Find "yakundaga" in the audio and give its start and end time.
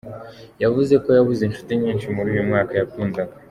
2.79-3.33